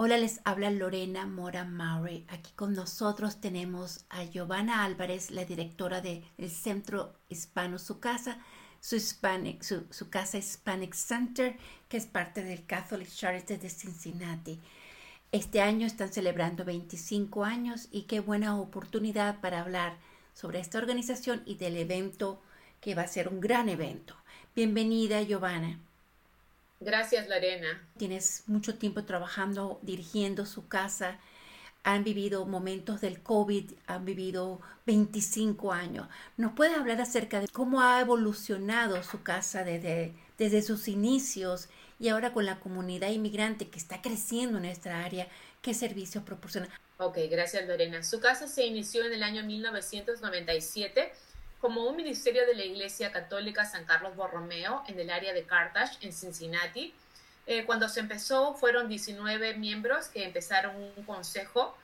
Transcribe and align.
Hola, 0.00 0.16
les 0.16 0.40
habla 0.44 0.70
Lorena 0.70 1.26
Mora 1.26 1.64
Maury. 1.64 2.24
Aquí 2.28 2.52
con 2.54 2.72
nosotros 2.72 3.40
tenemos 3.40 4.04
a 4.10 4.22
Giovanna 4.22 4.84
Álvarez, 4.84 5.32
la 5.32 5.44
directora 5.44 6.00
del 6.00 6.22
Centro 6.50 7.14
Hispano 7.28 7.80
Su 7.80 7.98
Casa, 7.98 8.38
su, 8.78 8.94
Hispanic, 8.94 9.64
casa 10.08 10.38
Hispanic 10.38 10.94
Center, 10.94 11.56
que 11.88 11.96
es 11.96 12.06
parte 12.06 12.44
del 12.44 12.64
Catholic 12.64 13.08
Charity 13.08 13.56
de 13.56 13.70
Cincinnati. 13.70 14.60
Este 15.32 15.60
año 15.62 15.84
están 15.84 16.12
celebrando 16.12 16.64
25 16.64 17.42
años 17.42 17.88
y 17.90 18.02
qué 18.02 18.20
buena 18.20 18.56
oportunidad 18.56 19.40
para 19.40 19.62
hablar 19.62 19.96
sobre 20.32 20.60
esta 20.60 20.78
organización 20.78 21.42
y 21.44 21.56
del 21.56 21.76
evento 21.76 22.40
que 22.80 22.94
va 22.94 23.02
a 23.02 23.08
ser 23.08 23.26
un 23.26 23.40
gran 23.40 23.68
evento. 23.68 24.14
Bienvenida, 24.54 25.20
Giovanna. 25.22 25.80
Gracias, 26.80 27.28
Lorena. 27.28 27.86
Tienes 27.96 28.44
mucho 28.46 28.76
tiempo 28.76 29.04
trabajando, 29.04 29.80
dirigiendo 29.82 30.46
su 30.46 30.68
casa. 30.68 31.18
Han 31.82 32.04
vivido 32.04 32.44
momentos 32.46 33.00
del 33.00 33.20
COVID, 33.22 33.72
han 33.86 34.04
vivido 34.04 34.60
25 34.86 35.72
años. 35.72 36.08
¿Nos 36.36 36.52
puede 36.52 36.74
hablar 36.74 37.00
acerca 37.00 37.40
de 37.40 37.48
cómo 37.48 37.80
ha 37.80 38.00
evolucionado 38.00 39.02
su 39.02 39.22
casa 39.22 39.64
desde, 39.64 40.14
desde 40.36 40.62
sus 40.62 40.86
inicios 40.88 41.68
y 41.98 42.08
ahora 42.08 42.32
con 42.32 42.46
la 42.46 42.60
comunidad 42.60 43.10
inmigrante 43.10 43.68
que 43.68 43.78
está 43.78 44.00
creciendo 44.00 44.58
en 44.58 44.64
nuestra 44.64 45.04
área? 45.04 45.28
¿Qué 45.62 45.74
servicios 45.74 46.22
proporciona? 46.22 46.68
Ok, 46.98 47.18
gracias, 47.30 47.66
Lorena. 47.66 48.02
Su 48.02 48.20
casa 48.20 48.46
se 48.46 48.66
inició 48.66 49.04
en 49.04 49.12
el 49.12 49.22
año 49.22 49.44
1997 49.44 51.12
como 51.60 51.84
un 51.86 51.96
ministerio 51.96 52.46
de 52.46 52.54
la 52.54 52.64
Iglesia 52.64 53.10
Católica 53.12 53.64
San 53.64 53.84
Carlos 53.84 54.14
Borromeo 54.14 54.84
en 54.86 54.98
el 54.98 55.10
área 55.10 55.32
de 55.32 55.44
Carthage, 55.44 55.98
en 56.02 56.12
Cincinnati. 56.12 56.94
Eh, 57.46 57.64
cuando 57.64 57.88
se 57.88 58.00
empezó, 58.00 58.54
fueron 58.54 58.88
19 58.88 59.54
miembros 59.54 60.08
que 60.08 60.24
empezaron 60.24 60.76
un 60.76 61.04
consejo 61.04 61.76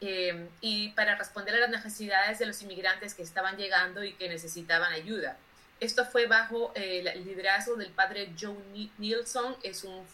eh, 0.00 0.48
y 0.60 0.90
para 0.90 1.16
responder 1.16 1.54
a 1.54 1.58
las 1.58 1.70
necesidades 1.70 2.38
de 2.38 2.46
los 2.46 2.60
inmigrantes 2.62 3.14
que 3.14 3.22
estaban 3.22 3.56
llegando 3.56 4.02
y 4.02 4.14
que 4.14 4.28
necesitaban 4.28 4.92
ayuda. 4.92 5.36
Esto 5.78 6.06
fue 6.06 6.26
bajo 6.26 6.72
eh, 6.74 7.04
el 7.04 7.24
liderazgo 7.24 7.76
del 7.76 7.90
padre 7.90 8.32
Joe 8.40 8.56
Nielsen, 8.98 9.56
es 9.62 9.84
un 9.84 10.06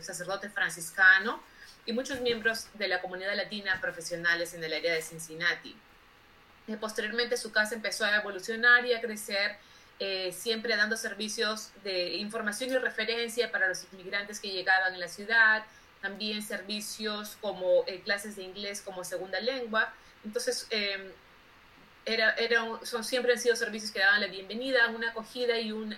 sacerdote 0.00 0.48
franciscano, 0.48 1.42
y 1.84 1.92
muchos 1.92 2.20
miembros 2.20 2.68
de 2.74 2.88
la 2.88 3.00
comunidad 3.00 3.34
latina 3.34 3.80
profesionales 3.80 4.54
en 4.54 4.64
el 4.64 4.72
área 4.72 4.94
de 4.94 5.02
Cincinnati. 5.02 5.76
Eh, 6.68 6.76
posteriormente 6.76 7.36
su 7.36 7.50
casa 7.50 7.74
empezó 7.74 8.04
a 8.04 8.16
evolucionar 8.16 8.84
y 8.84 8.92
a 8.92 9.00
crecer, 9.00 9.56
eh, 9.98 10.32
siempre 10.32 10.76
dando 10.76 10.96
servicios 10.96 11.70
de 11.82 12.16
información 12.16 12.70
y 12.70 12.76
referencia 12.76 13.50
para 13.50 13.68
los 13.68 13.84
inmigrantes 13.92 14.38
que 14.38 14.50
llegaban 14.50 14.92
en 14.94 15.00
la 15.00 15.08
ciudad, 15.08 15.64
también 16.02 16.42
servicios 16.42 17.38
como 17.40 17.84
eh, 17.86 18.02
clases 18.04 18.36
de 18.36 18.42
inglés 18.42 18.82
como 18.82 19.02
segunda 19.02 19.40
lengua. 19.40 19.92
Entonces, 20.24 20.66
em, 20.70 21.10
era, 22.04 22.34
son, 22.84 23.04
siempre 23.04 23.32
han 23.32 23.38
sido 23.38 23.56
servicios 23.56 23.90
que 23.90 24.00
daban 24.00 24.20
la 24.20 24.28
bienvenida, 24.28 24.88
una 24.88 25.10
acogida 25.10 25.58
y 25.58 25.72
un, 25.72 25.96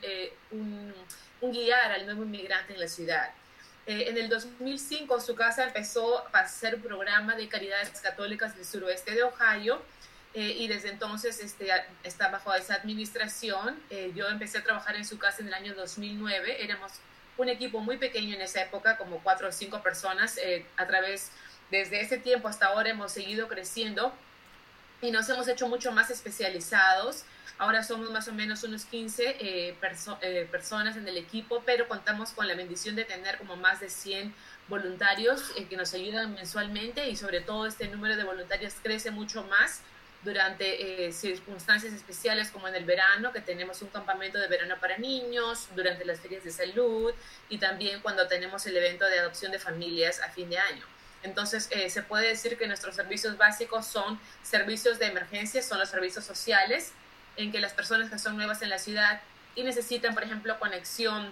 un, 0.51 0.93
un 1.41 1.53
guiar 1.53 1.93
al 1.93 2.05
nuevo 2.05 2.25
inmigrante 2.25 2.73
en 2.75 2.81
la 2.81 2.89
ciudad. 2.89 3.31
en 3.87 4.17
el 4.17 4.29
2005 4.29 5.21
su 5.21 5.35
casa 5.37 5.65
empezó 5.65 6.27
a 6.35 6.41
hacer 6.41 6.75
un 6.77 6.83
programa 6.83 7.37
de 7.37 7.49
caridades 7.49 7.91
católicas 8.01 8.57
del 8.57 8.65
suroeste 8.65 9.13
de 9.13 9.23
Ohio 9.23 9.81
eh, 10.33 10.55
y 10.59 10.69
desde 10.69 10.91
entonces 10.91 11.41
este, 11.41 11.69
está 12.05 12.29
bajo 12.29 12.55
esa 12.55 12.75
administración. 12.75 13.81
Eh, 13.91 14.13
yo 14.15 14.29
empecé 14.29 14.59
a 14.59 14.63
trabajar 14.63 14.95
en 14.95 15.05
su 15.05 15.19
casa 15.19 15.43
en 15.43 15.49
el 15.49 15.55
año 15.55 15.75
2009. 15.75 16.63
Éramos 16.63 16.93
un 17.37 17.49
equipo 17.49 17.81
muy 17.81 17.97
pequeño 17.97 18.35
en 18.35 18.41
esa 18.41 18.63
época, 18.63 18.97
como 18.97 19.19
cuatro 19.21 19.49
o 19.49 19.53
cinco 19.53 19.83
personas. 19.83 20.39
Eh, 20.39 20.65
a 20.77 20.87
través, 20.87 21.33
desde 21.71 22.01
ese 22.01 22.19
tiempo 22.19 22.47
hasta 22.47 22.67
ahora 22.67 22.91
hemos 22.91 23.13
seguido 23.13 23.49
creciendo 23.49 24.13
y 25.03 25.11
nos 25.11 25.29
hemos 25.29 25.49
hecho 25.49 25.67
mucho 25.67 25.91
más 25.91 26.11
especializados. 26.11 27.25
Ahora 27.59 27.83
somos 27.83 28.11
más 28.11 28.27
o 28.29 28.33
menos 28.33 28.63
unos 28.63 28.87
15 28.87 29.77
personas 30.51 30.97
en 30.97 31.07
el 31.07 31.19
equipo, 31.19 31.63
pero 31.67 31.89
contamos 31.89 32.31
con 32.31 32.49
la 32.49 32.55
bendición 32.55 32.97
de 32.97 33.05
tener 33.05 33.37
como 33.37 33.57
más 33.57 33.81
de 33.81 33.91
100 33.91 34.35
voluntarios 34.69 35.43
que 35.69 35.77
nos 35.77 35.93
ayudan 35.93 36.33
mensualmente 36.33 37.11
y 37.11 37.17
sobre 37.17 37.43
todo 37.43 37.67
este 37.67 37.89
número 37.89 38.17
de 38.17 38.25
voluntarios 38.25 38.77
crece 38.83 39.11
mucho 39.11 39.45
más 39.45 39.83
durante 40.23 41.07
eh, 41.07 41.13
circunstancias 41.13 41.93
especiales 41.95 42.51
como 42.51 42.69
en 42.69 42.75
el 42.75 42.85
verano, 42.85 43.33
que 43.33 43.41
tenemos 43.41 43.81
un 43.81 43.89
campamento 43.89 44.39
de 44.39 44.49
verano 44.49 44.77
para 44.81 44.99
niños, 44.99 45.69
durante 45.75 46.05
las 46.05 46.21
ferias 46.21 46.45
de 46.45 46.51
salud 46.51 47.13
y 47.49 47.59
también 47.59 48.01
cuando 48.01 48.27
tenemos 48.27 48.67
el 48.67 48.77
evento 48.77 49.07
de 49.07 49.19
adopción 49.19 49.51
de 49.51 49.59
familias 49.59 50.21
a 50.21 50.29
fin 50.31 50.51
de 50.51 50.59
año. 50.59 50.85
Entonces, 51.23 51.69
eh, 51.71 51.91
se 51.91 52.03
puede 52.03 52.29
decir 52.29 52.57
que 52.57 52.67
nuestros 52.67 52.95
servicios 52.97 53.37
básicos 53.37 53.87
son 53.87 54.19
servicios 54.43 54.99
de 54.99 55.07
emergencia, 55.07 55.63
son 55.63 55.79
los 55.79 55.89
servicios 55.89 56.25
sociales, 56.25 56.93
en 57.37 57.53
que 57.53 57.61
las 57.61 57.73
personas 57.73 58.11
que 58.11 58.19
son 58.19 58.37
nuevas 58.37 58.63
en 58.63 58.71
la 58.71 58.79
ciudad 58.79 59.21
y 59.55 59.63
necesitan, 59.63 60.15
por 60.15 60.23
ejemplo, 60.23 60.59
conexión 60.59 61.31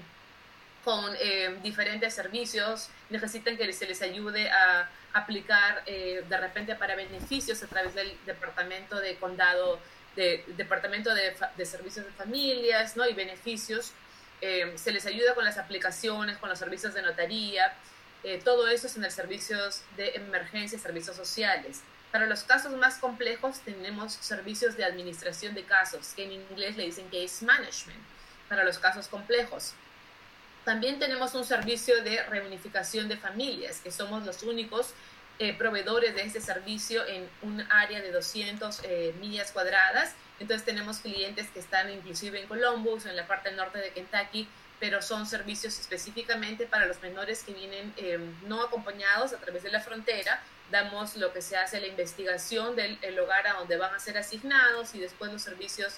con 0.89 1.15
eh, 1.21 1.55
diferentes 1.63 2.15
servicios, 2.15 2.89
necesitan 3.11 3.59
que 3.59 3.71
se 3.75 3.87
les 3.87 4.01
ayude 4.01 4.49
a 4.49 4.89
aplicar 5.13 5.83
eh, 5.85 6.25
de 6.27 6.37
repente 6.39 6.75
para 6.77 6.97
beneficios 6.97 7.63
a 7.63 7.67
través 7.67 7.95
del 7.95 8.17
departamento 8.25 8.99
de 8.99 9.17
condado, 9.17 9.79
de, 10.17 10.47
departamento 10.57 11.11
de, 11.15 11.67
servicios 11.67 12.07
de 12.07 12.13
familias, 12.13 12.97
¿no? 12.97 13.07
Y 13.07 13.13
beneficios. 13.13 13.93
Eh, 14.41 14.73
se 14.77 14.91
les 14.91 15.05
ayuda 15.05 15.35
con 15.35 15.45
las 15.45 15.59
aplicaciones, 15.59 16.39
con 16.39 16.49
los 16.49 16.59
servicios 16.59 16.95
de 16.95 17.03
notaría, 17.03 17.75
eh, 18.25 18.41
todo 18.43 18.67
eso 18.67 18.87
es 18.87 18.97
en 18.97 19.05
el 19.05 19.11
servicios 19.11 19.83
de 19.99 20.15
emergencia, 20.15 20.79
servicios 20.79 21.17
sociales. 21.17 21.83
Para 22.11 22.25
los 22.25 22.45
casos 22.45 22.73
más 22.79 22.97
complejos 22.97 23.61
tenemos 23.61 24.15
servicios 24.15 24.75
de 24.79 24.87
administración 24.87 25.55
de 25.55 25.65
casos, 25.65 26.15
que 26.17 26.25
en 26.25 26.33
inglés 26.33 26.79
le 26.79 26.85
dicen 26.85 27.11
case 27.11 27.45
management, 27.45 28.01
para 28.49 28.65
los 28.65 28.79
casos 28.79 29.07
complejos. 29.07 29.75
También 30.69 30.99
tenemos 30.99 31.35
un 31.35 31.47
servicio 31.47 32.03
de 32.03 32.23
reunificación 32.25 33.09
de 33.09 33.17
familias, 33.17 33.81
que 33.81 33.91
somos 33.91 34.27
los 34.27 34.43
únicos 34.43 34.93
eh, 35.39 35.57
proveedores 35.57 36.15
de 36.15 36.21
este 36.21 36.43
servicio 36.43 37.07
en 37.07 37.27
un 37.41 37.65
área 37.71 38.03
de 38.03 38.13
200 38.13 38.81
eh, 38.83 39.15
millas 39.19 39.51
cuadradas. 39.51 40.15
Entonces 40.39 40.67
tenemos 40.67 40.99
clientes 40.99 41.49
que 41.49 41.61
están 41.61 41.89
inclusive 41.89 42.39
en 42.39 42.47
Columbus, 42.47 43.07
en 43.07 43.17
la 43.17 43.27
parte 43.27 43.51
norte 43.53 43.79
de 43.79 43.93
Kentucky, 43.93 44.47
pero 44.79 45.01
son 45.01 45.25
servicios 45.25 45.79
específicamente 45.81 46.67
para 46.67 46.85
los 46.85 47.01
menores 47.01 47.45
que 47.45 47.55
vienen 47.55 47.95
eh, 47.97 48.19
no 48.47 48.61
acompañados 48.61 49.33
a 49.33 49.39
través 49.39 49.63
de 49.63 49.71
la 49.71 49.81
frontera. 49.81 50.43
Damos 50.71 51.17
lo 51.17 51.33
que 51.33 51.41
se 51.41 51.57
hace 51.57 51.81
la 51.81 51.87
investigación 51.87 52.77
del 52.77 53.19
hogar 53.19 53.47
a 53.47 53.55
donde 53.55 53.79
van 53.79 53.95
a 53.95 53.99
ser 53.99 54.19
asignados 54.19 54.95
y 54.95 54.99
después 54.99 55.33
los 55.33 55.41
servicios 55.41 55.95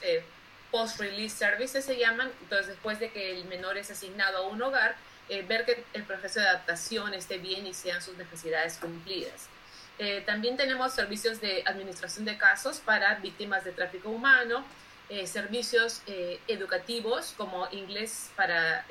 post-release 0.70 1.34
services 1.34 1.84
se 1.84 1.96
llaman, 1.96 2.30
entonces 2.42 2.68
después 2.68 2.98
de 3.00 3.10
que 3.10 3.32
el 3.32 3.44
menor 3.46 3.76
es 3.76 3.90
asignado 3.90 4.38
a 4.38 4.48
un 4.48 4.62
hogar, 4.62 4.96
eh, 5.28 5.42
ver 5.42 5.64
que 5.64 5.84
el 5.92 6.02
proceso 6.02 6.40
de 6.40 6.48
adaptación 6.48 7.14
esté 7.14 7.38
bien 7.38 7.66
y 7.66 7.72
sean 7.72 8.02
sus 8.02 8.16
necesidades 8.16 8.78
cumplidas. 8.78 9.48
Eh, 9.98 10.22
también 10.26 10.56
tenemos 10.56 10.92
servicios 10.92 11.40
de 11.40 11.62
administración 11.66 12.24
de 12.24 12.36
casos 12.38 12.78
para 12.78 13.14
víctimas 13.16 13.64
de 13.64 13.72
tráfico 13.72 14.08
humano, 14.08 14.64
eh, 15.08 15.26
servicios 15.26 16.02
educativos 16.46 17.34
como 17.36 17.68
inglés 17.72 18.30
para 18.36 18.86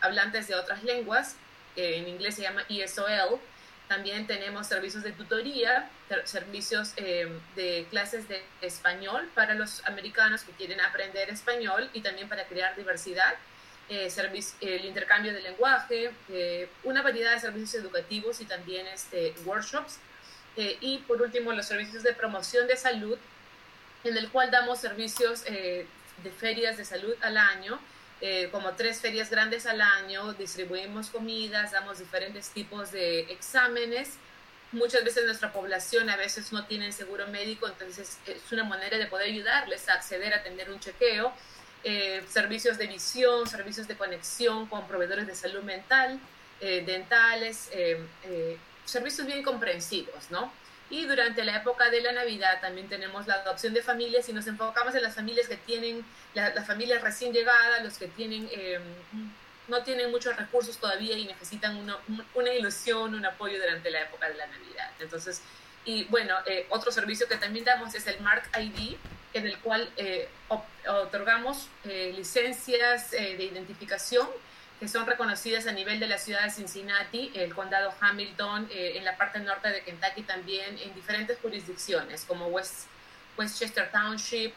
hablantes 0.00 0.46
de 0.46 0.54
otras 0.54 0.84
lenguas, 0.84 1.36
en 1.74 2.06
inglés 2.06 2.34
se 2.34 2.42
llama 2.42 2.64
ESOL, 2.68 3.40
también 3.88 4.26
tenemos 4.26 4.66
servicios 4.66 5.02
de 5.02 5.12
tutoría, 5.12 5.90
servicios 6.24 6.92
eh, 6.96 7.26
de 7.56 7.86
clases 7.90 8.28
de 8.28 8.44
español 8.60 9.28
para 9.34 9.54
los 9.54 9.84
americanos 9.86 10.42
que 10.42 10.52
quieren 10.52 10.80
aprender 10.82 11.30
español 11.30 11.88
y 11.94 12.02
también 12.02 12.28
para 12.28 12.46
crear 12.46 12.76
diversidad, 12.76 13.34
eh, 13.88 14.12
el 14.60 14.84
intercambio 14.84 15.32
de 15.32 15.40
lenguaje, 15.40 16.10
eh, 16.28 16.68
una 16.84 17.00
variedad 17.00 17.32
de 17.32 17.40
servicios 17.40 17.82
educativos 17.82 18.42
y 18.42 18.44
también 18.44 18.86
este, 18.88 19.34
workshops. 19.46 19.98
y 20.56 20.98
por 21.06 21.22
último, 21.22 21.52
los 21.52 21.66
servicios 21.66 22.02
de 22.02 22.12
promoción 22.12 22.66
de 22.66 22.76
salud, 22.76 23.16
en 24.04 24.16
el 24.16 24.28
cual 24.28 24.50
damos 24.50 24.80
servicios 24.80 25.44
de 25.44 26.30
ferias 26.36 26.76
de 26.76 26.84
salud 26.84 27.14
al 27.22 27.36
año 27.36 27.78
eh, 28.20 28.48
como 28.50 28.72
tres 28.72 29.00
ferias 29.00 29.30
grandes 29.30 29.66
al 29.66 29.80
año, 29.80 30.32
distribuimos 30.32 31.08
comidas, 31.08 31.72
damos 31.72 31.98
diferentes 31.98 32.50
tipos 32.50 32.90
de 32.90 33.20
exámenes. 33.32 34.14
Muchas 34.72 35.04
veces 35.04 35.24
nuestra 35.24 35.52
población 35.52 36.10
a 36.10 36.16
veces 36.16 36.52
no 36.52 36.66
tiene 36.66 36.92
seguro 36.92 37.26
médico, 37.28 37.68
entonces 37.68 38.18
es 38.26 38.52
una 38.52 38.64
manera 38.64 38.98
de 38.98 39.06
poder 39.06 39.28
ayudarles 39.28 39.88
a 39.88 39.94
acceder 39.94 40.34
a 40.34 40.42
tener 40.42 40.70
un 40.70 40.80
chequeo. 40.80 41.32
Eh, 41.84 42.24
servicios 42.28 42.76
de 42.76 42.88
visión, 42.88 43.46
servicios 43.46 43.86
de 43.86 43.96
conexión 43.96 44.66
con 44.66 44.86
proveedores 44.88 45.26
de 45.26 45.34
salud 45.36 45.62
mental, 45.62 46.18
eh, 46.60 46.82
dentales, 46.84 47.70
servicios 48.84 49.26
bien 49.26 49.44
comprensivos, 49.44 50.30
¿no? 50.30 50.52
Y 50.90 51.04
durante 51.04 51.44
la 51.44 51.56
época 51.56 51.90
de 51.90 52.00
la 52.00 52.12
Navidad 52.12 52.60
también 52.60 52.88
tenemos 52.88 53.26
la 53.26 53.34
adopción 53.34 53.74
de 53.74 53.82
familias 53.82 54.28
y 54.28 54.32
nos 54.32 54.46
enfocamos 54.46 54.94
en 54.94 55.02
las 55.02 55.14
familias 55.14 55.48
que 55.48 55.56
tienen, 55.56 56.04
las 56.34 56.66
familias 56.66 57.02
recién 57.02 57.32
llegadas, 57.32 57.84
los 57.84 57.98
que 57.98 58.08
tienen 58.08 58.48
em, 58.52 58.82
no 59.68 59.82
tienen 59.82 60.10
muchos 60.10 60.34
recursos 60.36 60.78
todavía 60.78 61.16
y 61.16 61.26
necesitan 61.26 61.76
una, 61.76 61.98
una 62.34 62.52
ilusión, 62.54 63.14
un 63.14 63.26
apoyo 63.26 63.60
durante 63.60 63.90
la 63.90 64.00
época 64.00 64.28
de 64.28 64.34
la 64.34 64.46
Navidad. 64.46 64.90
Entonces, 64.98 65.42
y 65.84 66.04
bueno, 66.04 66.34
eh, 66.46 66.66
otro 66.70 66.90
servicio 66.90 67.28
que 67.28 67.36
también 67.36 67.64
damos 67.64 67.94
es 67.94 68.06
el 68.06 68.20
Mark 68.20 68.44
ID, 68.58 68.96
en 69.34 69.46
el 69.46 69.58
cual 69.58 69.90
eh, 69.96 70.28
otorgamos 70.86 71.68
eh, 71.84 72.12
licencias 72.16 73.10
de 73.10 73.44
identificación 73.44 74.26
que 74.78 74.88
son 74.88 75.06
reconocidas 75.06 75.66
a 75.66 75.72
nivel 75.72 75.98
de 76.00 76.06
la 76.06 76.18
ciudad 76.18 76.44
de 76.44 76.50
Cincinnati, 76.50 77.30
el 77.34 77.54
condado 77.54 77.92
Hamilton, 78.00 78.68
en 78.70 79.04
la 79.04 79.16
parte 79.16 79.40
norte 79.40 79.68
de 79.70 79.82
Kentucky 79.82 80.22
también, 80.22 80.78
en 80.78 80.94
diferentes 80.94 81.38
jurisdicciones 81.40 82.24
como 82.26 82.46
West, 82.46 82.86
Westchester 83.36 83.90
Township 83.90 84.54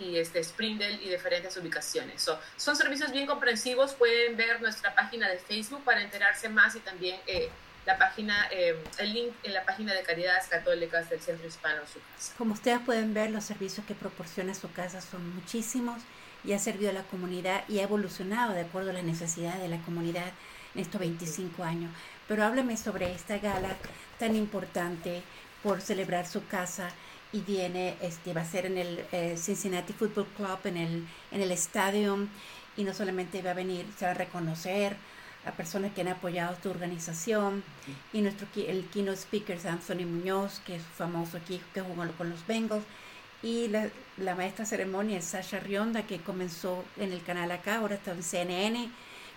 y 0.00 0.16
este, 0.16 0.42
Springdale 0.42 0.94
y 0.94 1.10
diferentes 1.10 1.56
ubicaciones. 1.56 2.28
son 2.56 2.76
servicios 2.76 3.12
bien 3.12 3.26
comprensivos, 3.26 3.94
pueden 3.94 4.36
ver 4.36 4.60
nuestra 4.60 4.94
página 4.94 5.28
de 5.28 5.38
Facebook 5.38 5.84
para 5.84 6.02
enterarse 6.02 6.48
más 6.48 6.74
y 6.74 6.80
también 6.80 7.20
la 7.86 7.98
página, 7.98 8.48
eh, 8.50 8.76
el 8.98 9.12
link 9.12 9.32
en 9.42 9.54
la 9.54 9.64
página 9.64 9.94
de 9.94 10.02
Caridades 10.02 10.46
Católicas 10.48 11.08
del 11.08 11.20
Centro 11.20 11.46
Hispano 11.46 11.82
Su 11.92 12.00
Casa. 12.00 12.34
Como 12.36 12.54
ustedes 12.54 12.80
pueden 12.80 13.14
ver, 13.14 13.30
los 13.30 13.44
servicios 13.44 13.86
que 13.86 13.94
proporciona 13.94 14.54
su 14.54 14.70
casa 14.72 15.00
son 15.00 15.34
muchísimos 15.34 16.02
y 16.44 16.52
ha 16.52 16.58
servido 16.58 16.90
a 16.90 16.94
la 16.94 17.02
comunidad 17.04 17.64
y 17.68 17.78
ha 17.78 17.84
evolucionado 17.84 18.54
de 18.54 18.62
acuerdo 18.62 18.90
a 18.90 18.94
las 18.94 19.04
necesidades 19.04 19.60
de 19.60 19.68
la 19.68 19.82
comunidad 19.82 20.32
en 20.74 20.80
estos 20.80 21.00
25 21.00 21.64
años. 21.64 21.92
Pero 22.28 22.44
háblame 22.44 22.76
sobre 22.76 23.12
esta 23.12 23.38
gala 23.38 23.76
tan 24.18 24.36
importante 24.36 25.22
por 25.62 25.80
celebrar 25.80 26.26
su 26.26 26.46
casa 26.46 26.90
y 27.32 27.40
viene, 27.40 27.96
este, 28.00 28.32
va 28.32 28.40
a 28.40 28.44
ser 28.44 28.66
en 28.66 28.78
el 28.78 29.04
eh, 29.12 29.36
Cincinnati 29.36 29.92
Football 29.92 30.26
Club, 30.36 30.58
en 30.64 30.76
el, 30.76 31.06
en 31.30 31.40
el 31.40 31.52
estadio, 31.52 32.26
y 32.76 32.84
no 32.84 32.94
solamente 32.94 33.42
va 33.42 33.50
a 33.50 33.54
venir, 33.54 33.86
se 33.98 34.04
va 34.04 34.12
a 34.12 34.14
reconocer 34.14 34.96
a 35.46 35.52
personas 35.52 35.92
que 35.92 36.02
han 36.02 36.08
apoyado 36.08 36.54
tu 36.56 36.70
organización 36.70 37.62
y 38.12 38.20
nuestro 38.20 38.46
el 38.56 38.86
keynote 38.86 39.18
speaker 39.18 39.56
es 39.56 39.66
Anthony 39.66 40.06
Muñoz, 40.06 40.60
que 40.60 40.76
es 40.76 40.82
famoso 40.82 41.38
aquí, 41.38 41.60
que 41.72 41.80
jugó 41.80 42.06
con 42.12 42.30
los 42.30 42.46
Bengals, 42.46 42.84
y 43.42 43.68
la, 43.68 43.90
maestra 44.34 44.64
ceremonia 44.64 45.20
Sasha 45.22 45.60
Rionda, 45.60 46.06
que 46.06 46.20
comenzó 46.20 46.84
en 46.98 47.12
el 47.12 47.22
canal 47.22 47.50
acá, 47.50 47.76
ahora 47.76 47.94
está 47.94 48.12
en 48.12 48.22
CNN. 48.22 48.90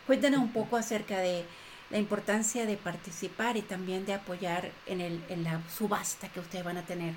Cuéntanos 0.05 0.39
un 0.39 0.51
poco 0.51 0.75
acerca 0.75 1.19
de 1.19 1.45
la 1.89 1.97
importancia 1.97 2.65
de 2.65 2.75
participar 2.75 3.55
y 3.55 3.61
también 3.61 4.05
de 4.05 4.13
apoyar 4.13 4.71
en, 4.87 4.99
el, 4.99 5.23
en 5.29 5.43
la 5.43 5.61
subasta 5.69 6.27
que 6.29 6.39
ustedes 6.39 6.65
van 6.65 6.77
a 6.77 6.85
tener. 6.85 7.13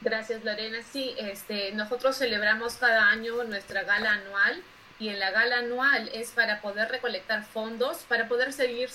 Gracias, 0.00 0.42
Lorena. 0.42 0.78
Sí, 0.90 1.14
este, 1.18 1.72
nosotros 1.72 2.16
celebramos 2.16 2.74
cada 2.74 3.08
año 3.08 3.44
nuestra 3.44 3.84
gala 3.84 4.12
anual 4.12 4.62
y 4.98 5.10
en 5.10 5.18
la 5.18 5.30
gala 5.30 5.58
anual 5.58 6.10
es 6.12 6.30
para 6.30 6.60
poder 6.60 6.88
recolectar 6.88 7.44
fondos, 7.44 7.98
para 8.08 8.26
poder 8.26 8.52
seguir 8.52 8.88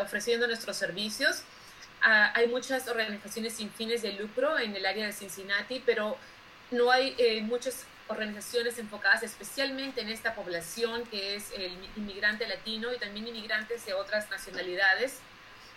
ofreciendo 0.00 0.46
nuestros 0.46 0.76
servicios. 0.76 1.42
Ah, 2.08 2.30
hay 2.36 2.46
muchas 2.46 2.86
organizaciones 2.86 3.54
sin 3.54 3.68
fines 3.68 4.00
de 4.00 4.12
lucro 4.12 4.60
en 4.60 4.76
el 4.76 4.86
área 4.86 5.06
de 5.06 5.12
Cincinnati, 5.12 5.82
pero 5.84 6.16
no 6.70 6.92
hay 6.92 7.16
eh, 7.18 7.42
muchas 7.42 7.84
organizaciones 8.06 8.78
enfocadas 8.78 9.24
especialmente 9.24 10.02
en 10.02 10.10
esta 10.10 10.32
población 10.36 11.04
que 11.06 11.34
es 11.34 11.50
el 11.50 11.76
inmigrante 11.96 12.46
latino 12.46 12.94
y 12.94 12.98
también 12.98 13.26
inmigrantes 13.26 13.84
de 13.86 13.94
otras 13.94 14.30
nacionalidades 14.30 15.18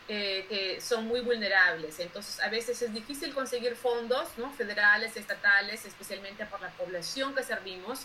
eh, 0.07 0.45
que 0.47 0.79
son 0.81 1.07
muy 1.07 1.21
vulnerables. 1.21 1.99
Entonces, 1.99 2.39
a 2.41 2.49
veces 2.49 2.79
es 2.83 2.93
difícil 2.93 3.33
conseguir 3.33 3.75
fondos 3.75 4.29
¿no? 4.37 4.53
federales, 4.53 5.17
estatales, 5.17 5.83
especialmente 5.83 6.45
por 6.45 6.61
la 6.61 6.69
población 6.69 7.33
que 7.33 7.41
servimos. 7.41 8.01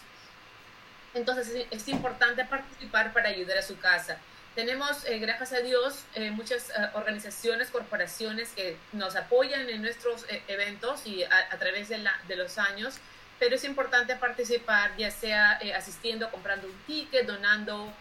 Entonces 1.12 1.66
es, 1.70 1.88
importante 1.88 2.42
participar 2.46 3.12
para 3.12 3.28
ayudar 3.28 3.58
a 3.58 3.62
su 3.62 3.78
casa. 3.78 4.16
Tenemos, 4.54 5.04
eh, 5.06 5.18
gracias 5.18 5.52
a 5.52 5.62
Dios, 5.62 6.04
eh, 6.14 6.30
muchas 6.30 6.70
eh, 6.70 6.74
organizaciones, 6.94 7.70
corporaciones 7.70 8.50
que 8.50 8.76
nos 8.92 9.16
apoyan 9.16 9.68
en 9.68 9.82
nuestros 9.82 10.24
eventos 10.46 11.04
y 11.06 11.24
a, 11.24 11.58
través 11.58 11.88
de, 11.88 11.98
la, 11.98 12.16
de, 12.28 12.36
los 12.36 12.56
años, 12.58 12.98
pero 13.40 13.56
es 13.56 13.64
importante 13.64 14.14
participar, 14.14 14.96
ya 14.96 15.10
sea 15.10 15.58
asistiendo, 15.76 16.30
comprando 16.30 16.68
un 16.68 16.78
ticket, 16.86 17.26
donando 17.26 17.92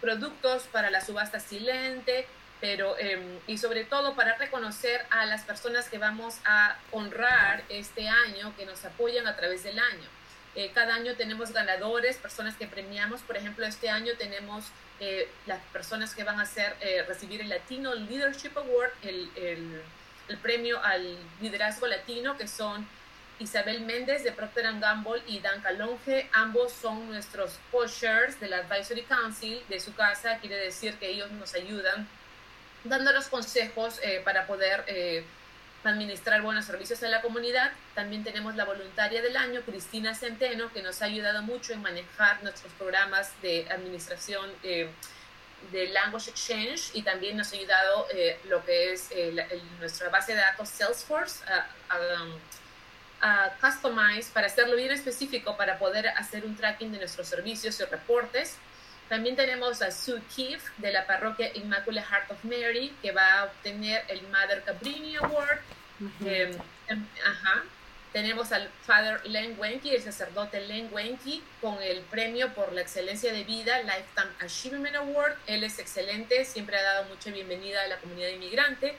productos 0.00 0.64
para 0.72 0.90
la 0.90 1.02
subasta 1.02 1.38
silente, 1.38 2.26
pero 2.60 2.98
em, 2.98 3.38
y 3.46 3.58
sobre 3.58 3.84
todo 3.84 4.14
para 4.14 4.36
reconocer 4.36 5.04
a 5.10 5.26
las 5.26 5.42
personas 5.42 5.88
que 5.88 5.98
vamos 5.98 6.38
a 6.46 6.78
honrar 6.92 7.62
este 7.68 8.08
año, 8.08 8.56
que 8.56 8.64
nos 8.64 8.84
apoyan 8.84 9.26
a 9.26 9.36
través 9.36 9.62
del 9.62 9.78
año. 9.78 10.08
Eh, 10.56 10.70
cada 10.72 10.94
año 10.94 11.14
tenemos 11.16 11.52
ganadores, 11.52 12.16
personas 12.16 12.56
que 12.56 12.66
premiamos. 12.66 13.22
Por 13.22 13.36
ejemplo, 13.36 13.66
este 13.66 13.90
año 13.90 14.12
tenemos 14.16 14.66
eh, 15.00 15.28
las 15.46 15.60
personas 15.72 16.14
que 16.14 16.22
van 16.22 16.38
a 16.40 16.44
eh, 16.80 17.04
recibir 17.08 17.40
el 17.40 17.48
Latino 17.48 17.94
Leadership 17.94 18.56
Award, 18.56 18.92
el, 19.02 19.30
el, 19.34 19.82
el, 20.28 20.38
premio 20.38 20.80
al 20.82 21.18
liderazgo 21.40 21.88
latino, 21.88 22.36
que 22.36 22.46
son 22.46 22.86
Isabel 23.40 23.80
Méndez 23.80 24.22
de 24.22 24.30
Procter 24.30 24.66
Gamble 24.78 25.22
y 25.26 25.40
Dan 25.40 25.60
Calonge. 25.60 26.28
Ambos 26.32 26.72
son 26.72 27.08
nuestros 27.08 27.58
co-shares 27.72 28.38
del 28.38 28.52
Advisory 28.52 29.02
Council 29.02 29.60
de 29.68 29.80
su 29.80 29.92
casa. 29.94 30.38
Quiere 30.38 30.56
decir 30.56 30.94
que 30.98 31.08
ellos 31.08 31.32
nos 31.32 31.54
ayudan 31.54 32.06
dando 32.84 33.10
los 33.12 33.26
consejos 33.26 34.00
para 34.24 34.46
poder 34.46 34.84
administrar 35.90 36.42
buenos 36.42 36.64
servicios 36.64 37.02
a 37.02 37.08
la 37.08 37.20
comunidad. 37.20 37.72
También 37.94 38.24
tenemos 38.24 38.56
la 38.56 38.64
voluntaria 38.64 39.22
del 39.22 39.36
año, 39.36 39.62
Cristina 39.62 40.14
Centeno, 40.14 40.72
que 40.72 40.82
nos 40.82 41.02
ha 41.02 41.06
ayudado 41.06 41.42
mucho 41.42 41.72
en 41.72 41.82
manejar 41.82 42.42
nuestros 42.42 42.72
programas 42.74 43.30
de 43.42 43.66
administración 43.70 44.50
eh, 44.62 44.88
de 45.72 45.88
Language 45.88 46.30
Exchange 46.30 46.90
y 46.94 47.02
también 47.02 47.36
nos 47.36 47.52
ha 47.52 47.56
ayudado 47.56 48.06
eh, 48.14 48.38
lo 48.48 48.64
que 48.64 48.92
es 48.92 49.08
eh, 49.10 49.62
nuestra 49.78 50.08
base 50.08 50.34
de 50.34 50.40
datos 50.40 50.68
Salesforce 50.68 51.44
a, 51.44 51.66
a, 53.20 53.50
customize 53.60 54.30
para 54.32 54.48
hacerlo 54.48 54.76
bien 54.76 54.90
específico 54.90 55.56
para 55.56 55.78
poder 55.78 56.08
hacer 56.08 56.44
un 56.44 56.56
tracking 56.56 56.92
de 56.92 56.98
nuestros 56.98 57.26
servicios 57.26 57.80
y 57.80 57.84
reportes. 57.84 58.58
También 59.08 59.36
tenemos 59.36 59.82
a 59.82 59.90
Sue 59.90 60.22
Keefe 60.34 60.70
de 60.78 60.90
la 60.92 61.06
parroquia 61.06 61.50
Immaculate 61.54 62.06
Heart 62.06 62.30
of 62.30 62.44
Mary, 62.44 62.94
que 63.02 63.12
va 63.12 63.40
a 63.40 63.44
obtener 63.44 64.04
el 64.08 64.22
Mother 64.28 64.62
Cabrini 64.64 65.16
Award. 65.16 65.60
Em, 66.24 66.50
em, 66.88 67.06
tenemos 68.12 68.52
al 68.52 68.70
Father 68.86 69.20
Len 69.26 69.56
Wenke, 69.58 69.94
el 69.94 70.02
sacerdote 70.02 70.60
Len 70.60 70.88
Wenke, 70.92 71.42
con 71.60 71.82
el 71.82 72.00
premio 72.02 72.54
por 72.54 72.72
la 72.72 72.80
excelencia 72.80 73.32
de 73.32 73.44
vida, 73.44 73.82
Lifetime 73.82 74.32
Achievement 74.40 74.96
Award. 74.96 75.36
Él 75.46 75.64
es 75.64 75.78
excelente, 75.78 76.44
siempre 76.44 76.76
ha 76.78 76.82
dado 76.82 77.04
mucha 77.04 77.30
bienvenida 77.30 77.82
a 77.82 77.88
la 77.88 77.98
comunidad 77.98 78.28
inmigrante. 78.28 78.96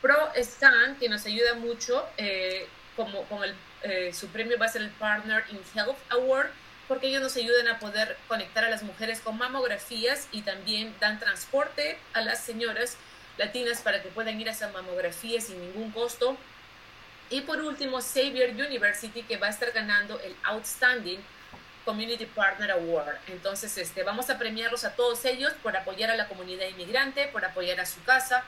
Pro 0.00 0.32
Stan, 0.34 0.96
que 0.98 1.08
nos 1.08 1.24
ayuda 1.26 1.54
mucho, 1.54 2.08
eh, 2.16 2.66
como, 2.96 3.22
con 3.24 3.44
el, 3.44 3.54
eh, 3.82 4.12
su 4.12 4.28
premio 4.28 4.58
va 4.58 4.66
a 4.66 4.68
ser 4.68 4.82
el 4.82 4.90
Partner 4.90 5.44
in 5.50 5.60
Health 5.74 5.98
Award 6.10 6.50
porque 6.88 7.08
ellos 7.08 7.22
nos 7.22 7.36
ayudan 7.36 7.68
a 7.68 7.78
poder 7.78 8.16
conectar 8.26 8.64
a 8.64 8.70
las 8.70 8.82
mujeres 8.82 9.20
con 9.20 9.36
mamografías 9.38 10.26
y 10.32 10.42
también 10.42 10.94
dan 10.98 11.20
transporte 11.20 11.98
a 12.14 12.22
las 12.22 12.42
señoras 12.42 12.96
latinas 13.36 13.82
para 13.82 14.02
que 14.02 14.08
puedan 14.08 14.40
ir 14.40 14.48
a 14.48 14.52
esa 14.52 14.68
mamografía 14.70 15.40
sin 15.40 15.60
ningún 15.60 15.92
costo. 15.92 16.36
Y 17.30 17.42
por 17.42 17.60
último, 17.60 18.00
Xavier 18.00 18.50
University, 18.54 19.22
que 19.22 19.36
va 19.36 19.48
a 19.48 19.50
estar 19.50 19.70
ganando 19.72 20.18
el 20.20 20.34
Outstanding 20.44 21.20
Community 21.84 22.26
Partner 22.26 22.70
Award. 22.72 23.16
Entonces, 23.28 23.76
este, 23.76 24.02
vamos 24.02 24.30
a 24.30 24.38
premiarlos 24.38 24.84
a 24.84 24.94
todos 24.94 25.24
ellos 25.26 25.52
por 25.62 25.76
apoyar 25.76 26.10
a 26.10 26.16
la 26.16 26.26
comunidad 26.26 26.66
inmigrante, 26.68 27.28
por 27.28 27.44
apoyar 27.44 27.80
a 27.80 27.86
su 27.86 28.02
casa, 28.04 28.44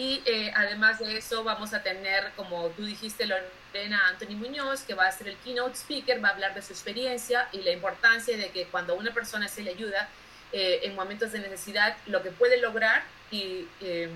y 0.00 0.22
eh, 0.24 0.50
además 0.56 0.98
de 0.98 1.18
eso 1.18 1.44
vamos 1.44 1.74
a 1.74 1.82
tener, 1.82 2.32
como 2.34 2.68
tú 2.70 2.86
dijiste, 2.86 3.26
Lorena 3.26 4.08
Anthony 4.08 4.34
Muñoz, 4.34 4.80
que 4.80 4.94
va 4.94 5.06
a 5.06 5.12
ser 5.12 5.28
el 5.28 5.36
keynote 5.36 5.76
speaker, 5.76 6.24
va 6.24 6.28
a 6.28 6.30
hablar 6.30 6.54
de 6.54 6.62
su 6.62 6.72
experiencia 6.72 7.50
y 7.52 7.58
la 7.58 7.72
importancia 7.72 8.34
de 8.34 8.48
que 8.48 8.64
cuando 8.64 8.94
una 8.94 9.12
persona 9.12 9.46
se 9.46 9.62
le 9.62 9.72
ayuda 9.72 10.08
eh, 10.54 10.80
en 10.84 10.94
momentos 10.94 11.32
de 11.32 11.40
necesidad, 11.40 11.98
lo 12.06 12.22
que 12.22 12.30
puede 12.30 12.56
lograr 12.56 13.02
y 13.30 13.68
em, 13.82 14.10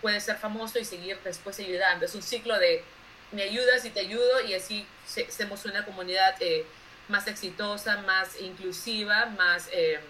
puede 0.00 0.18
ser 0.18 0.38
famoso 0.38 0.78
y 0.78 0.86
seguir 0.86 1.18
después 1.22 1.58
ayudando. 1.60 2.06
Es 2.06 2.14
un 2.14 2.22
ciclo 2.22 2.58
de 2.58 2.82
me 3.30 3.42
ayudas 3.42 3.84
y 3.84 3.90
te 3.90 4.00
ayudo 4.00 4.40
y 4.48 4.54
así 4.54 4.86
hacemos 5.28 5.62
una 5.66 5.84
comunidad 5.84 6.36
eh, 6.40 6.64
más 7.08 7.26
exitosa, 7.26 7.98
más 7.98 8.40
inclusiva, 8.40 9.26
más 9.26 9.68
em, 9.72 10.00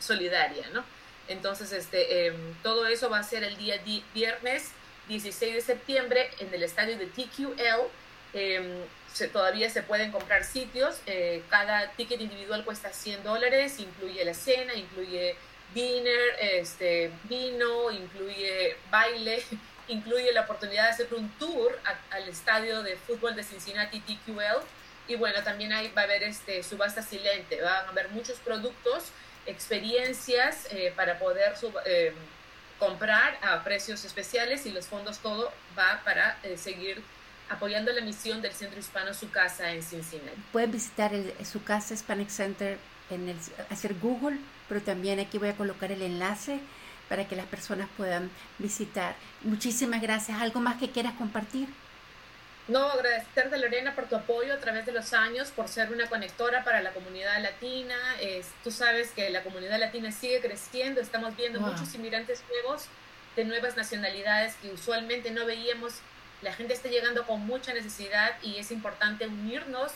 solidaria, 0.00 0.68
¿no? 0.72 0.95
Entonces, 1.28 1.72
este, 1.72 2.26
em, 2.26 2.54
todo 2.62 2.86
eso 2.86 3.10
va 3.10 3.18
a 3.18 3.22
ser 3.22 3.42
el 3.44 3.56
día 3.56 3.80
viernes 4.14 4.70
16 5.08 5.54
de 5.54 5.60
septiembre 5.60 6.30
en 6.38 6.52
el 6.52 6.62
estadio 6.62 6.96
de 6.96 7.06
TQL. 7.06 7.88
Em, 8.32 8.84
todavía 9.32 9.70
se 9.70 9.82
pueden 9.82 10.12
comprar 10.12 10.44
sitios. 10.44 11.00
Eh, 11.06 11.42
cada 11.48 11.90
ticket 11.92 12.20
individual 12.20 12.64
cuesta 12.64 12.92
100 12.92 13.22
dólares, 13.24 13.78
incluye 13.78 14.24
la 14.24 14.34
cena, 14.34 14.74
incluye 14.74 15.36
dinner, 15.74 16.36
este, 16.40 17.10
vino, 17.24 17.90
incluye 17.90 18.76
baile, 18.90 19.42
incluye 19.88 20.32
la 20.32 20.42
oportunidad 20.42 20.84
de 20.84 20.90
hacer 20.90 21.14
un 21.14 21.30
tour 21.38 21.78
al 22.10 22.28
estadio 22.28 22.82
de 22.82 22.96
fútbol 22.96 23.34
de 23.34 23.42
Cincinnati 23.42 24.00
TQL. 24.00 24.62
Y 25.08 25.14
bueno, 25.14 25.42
también 25.44 25.72
ahí 25.72 25.92
va 25.96 26.02
a 26.02 26.04
haber 26.04 26.24
este, 26.24 26.62
subasta 26.62 27.00
silente, 27.00 27.60
van 27.62 27.86
a 27.86 27.88
haber 27.88 28.08
muchos 28.10 28.38
productos 28.40 29.12
experiencias 29.46 30.68
para 30.96 31.18
poder 31.18 31.54
comprar 32.78 33.38
a 33.42 33.62
precios 33.64 34.04
especiales 34.04 34.66
y 34.66 34.70
los 34.70 34.86
fondos 34.86 35.18
todo 35.18 35.52
va 35.78 36.02
para 36.04 36.38
seguir 36.56 37.02
apoyando 37.48 37.92
la 37.92 38.00
misión 38.00 38.42
del 38.42 38.52
Centro 38.52 38.78
Hispano 38.78 39.14
Su 39.14 39.30
Casa 39.30 39.72
en 39.72 39.82
Cincinnati. 39.82 40.36
Pueden 40.52 40.72
visitar 40.72 41.12
Su 41.44 41.62
Casa 41.62 41.94
Hispanic 41.94 42.28
Center 42.28 42.78
en 43.10 43.28
el, 43.28 43.36
hacer 43.70 43.94
Google, 43.94 44.38
pero 44.68 44.82
también 44.82 45.20
aquí 45.20 45.38
voy 45.38 45.48
a 45.48 45.56
colocar 45.56 45.92
el 45.92 46.02
enlace 46.02 46.60
para 47.08 47.28
que 47.28 47.36
las 47.36 47.46
personas 47.46 47.88
puedan 47.96 48.30
visitar. 48.58 49.14
Muchísimas 49.42 50.02
gracias. 50.02 50.40
¿Algo 50.40 50.60
más 50.60 50.76
que 50.76 50.90
quieras 50.90 51.14
compartir? 51.14 51.68
No, 52.68 52.90
agradecerte 52.90 53.58
Lorena 53.58 53.94
por 53.94 54.08
tu 54.08 54.16
apoyo 54.16 54.52
a 54.52 54.58
través 54.58 54.84
de 54.86 54.92
los 54.92 55.12
años, 55.12 55.50
por 55.50 55.68
ser 55.68 55.92
una 55.92 56.08
conectora 56.08 56.64
para 56.64 56.82
la 56.82 56.90
comunidad 56.90 57.40
latina. 57.40 57.94
tú 58.64 58.72
sabes 58.72 59.10
que 59.12 59.30
la 59.30 59.42
comunidad 59.42 59.78
latina 59.78 60.10
sigue 60.10 60.40
creciendo, 60.40 61.00
estamos 61.00 61.36
viendo 61.36 61.60
muchos 61.60 61.94
inmigrantes 61.94 62.42
nuevos 62.50 62.88
de 63.36 63.44
nuevas 63.44 63.76
nacionalidades 63.76 64.54
que 64.56 64.70
usualmente 64.70 65.30
no 65.30 65.46
veíamos. 65.46 65.94
La 66.42 66.52
gente 66.52 66.74
está 66.74 66.88
llegando 66.88 67.26
con 67.26 67.46
mucha 67.46 67.72
necesidad 67.72 68.32
y 68.42 68.56
es 68.56 68.72
importante 68.72 69.26
unirnos 69.26 69.92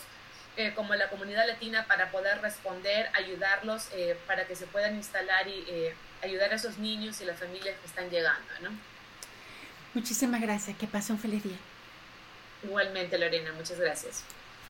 eh, 0.57 0.73
como 0.75 0.93
la 0.95 1.09
comunidad 1.09 1.47
latina 1.47 1.85
para 1.87 2.11
poder 2.11 2.41
responder, 2.41 3.09
ayudarlos 3.13 3.87
eh, 3.93 4.17
para 4.27 4.45
que 4.45 4.55
se 4.55 4.67
puedan 4.67 4.95
instalar 4.95 5.47
y 5.47 5.65
eh, 5.67 5.95
ayudar 6.21 6.51
a 6.51 6.55
esos 6.55 6.77
niños 6.77 7.19
y 7.21 7.25
las 7.25 7.39
familias 7.39 7.75
que 7.79 7.87
están 7.87 8.09
llegando. 8.09 8.47
¿no? 8.61 8.69
Muchísimas 9.93 10.41
gracias, 10.41 10.77
que 10.77 10.87
pase 10.87 11.11
un 11.11 11.19
feliz 11.19 11.43
día. 11.43 11.57
Igualmente, 12.63 13.17
Lorena, 13.17 13.53
muchas 13.53 13.79
gracias. 13.79 14.23